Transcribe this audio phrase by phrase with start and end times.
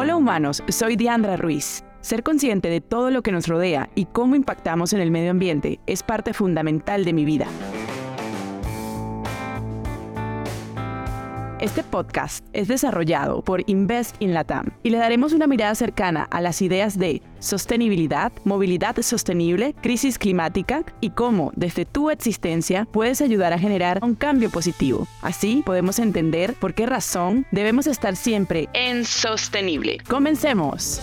[0.00, 1.82] Hola humanos, soy Diandra Ruiz.
[2.02, 5.80] Ser consciente de todo lo que nos rodea y cómo impactamos en el medio ambiente
[5.88, 7.48] es parte fundamental de mi vida.
[11.60, 16.40] Este podcast es desarrollado por Invest in Latam y le daremos una mirada cercana a
[16.40, 23.52] las ideas de sostenibilidad, movilidad sostenible, crisis climática y cómo desde tu existencia puedes ayudar
[23.52, 25.08] a generar un cambio positivo.
[25.20, 29.98] Así podemos entender por qué razón debemos estar siempre en sostenible.
[30.08, 31.00] Comencemos.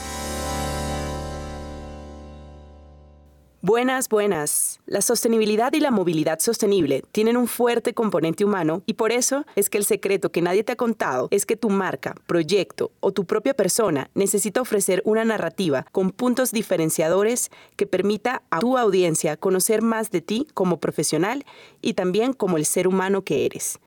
[3.68, 4.80] Buenas, buenas.
[4.86, 9.72] La sostenibilidad y la movilidad sostenible tienen un fuerte componente humano y por eso es
[9.72, 13.26] que el secreto que nadie te ha contado es que tu marca, proyecto o tu
[13.26, 19.82] propia persona necesita ofrecer una narrativa con puntos diferenciadores que permita a tu audiencia conocer
[19.82, 21.44] más de ti como profesional
[21.82, 23.80] y también como el ser humano que eres.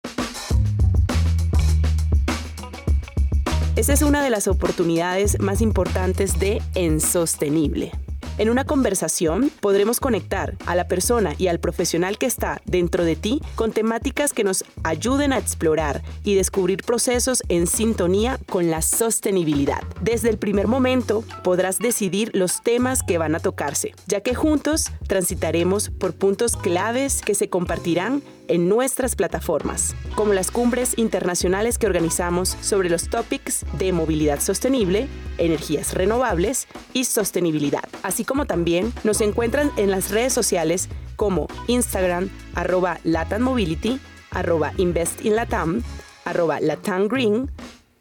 [3.77, 7.93] Esa es una de las oportunidades más importantes de En Sostenible.
[8.39, 13.17] En una conversación podremos conectar a la persona y al profesional que está dentro de
[13.17, 18.80] ti con temáticas que nos ayuden a explorar y descubrir procesos en sintonía con la
[18.80, 19.83] sostenibilidad.
[20.00, 24.92] Desde el primer momento podrás decidir los temas que van a tocarse, ya que juntos
[25.08, 31.87] transitaremos por puntos claves que se compartirán en nuestras plataformas, como las cumbres internacionales que
[31.87, 39.21] organizamos sobre los topics de movilidad sostenible, energías renovables y sostenibilidad, así como también nos
[39.21, 45.83] encuentran en las redes sociales como Instagram, arroba LatanMobility, arroba InvestInLatam,
[46.25, 47.51] arroba LatanGreen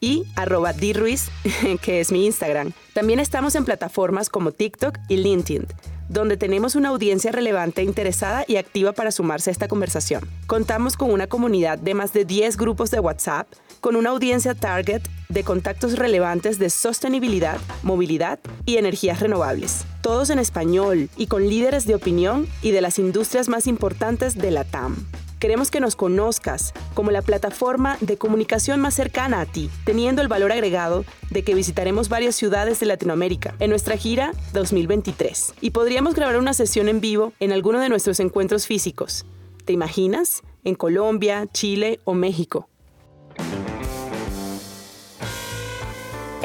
[0.00, 1.28] y arroba Ruiz,
[1.82, 2.72] que es mi Instagram.
[2.94, 5.66] También estamos en plataformas como TikTok y LinkedIn
[6.08, 10.28] donde tenemos una audiencia relevante, interesada y activa para sumarse a esta conversación.
[10.46, 13.48] Contamos con una comunidad de más de 10 grupos de WhatsApp,
[13.80, 20.38] con una audiencia target de contactos relevantes de sostenibilidad, movilidad y energías renovables, todos en
[20.38, 24.96] español y con líderes de opinión y de las industrias más importantes de la TAM.
[25.38, 30.26] Queremos que nos conozcas como la plataforma de comunicación más cercana a ti, teniendo el
[30.26, 35.54] valor agregado de que visitaremos varias ciudades de Latinoamérica en nuestra gira 2023.
[35.60, 39.26] Y podríamos grabar una sesión en vivo en alguno de nuestros encuentros físicos.
[39.64, 40.42] ¿Te imaginas?
[40.64, 42.68] En Colombia, Chile o México.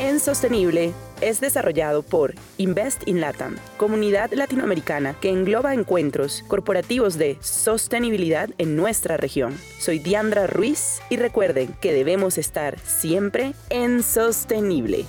[0.04, 0.92] En Sostenible
[1.22, 8.76] es desarrollado por Invest in Latam, comunidad latinoamericana que engloba encuentros corporativos de sostenibilidad en
[8.76, 9.58] nuestra región.
[9.80, 15.06] Soy Diandra Ruiz y recuerden que debemos estar siempre en sostenible.